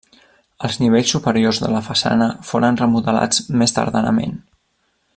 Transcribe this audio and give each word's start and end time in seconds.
Els 0.67 0.77
nivells 0.83 1.11
superiors 1.15 1.59
de 1.65 1.69
la 1.75 1.83
façana 1.89 2.31
foren 2.53 2.81
remodelats 2.83 3.45
més 3.63 3.79
tardanament. 3.81 4.39